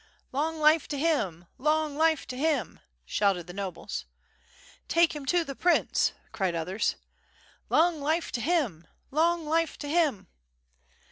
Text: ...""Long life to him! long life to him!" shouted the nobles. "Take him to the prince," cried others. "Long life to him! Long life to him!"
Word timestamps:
...""Long 0.31 0.59
life 0.59 0.87
to 0.87 0.97
him! 0.97 1.45
long 1.59 1.95
life 1.95 2.25
to 2.29 2.35
him!" 2.35 2.79
shouted 3.05 3.45
the 3.45 3.53
nobles. 3.53 4.05
"Take 4.87 5.15
him 5.15 5.27
to 5.27 5.43
the 5.43 5.53
prince," 5.53 6.13
cried 6.31 6.55
others. 6.55 6.95
"Long 7.69 8.01
life 8.01 8.31
to 8.31 8.41
him! 8.41 8.87
Long 9.11 9.45
life 9.45 9.77
to 9.77 9.87
him!" 9.87 10.25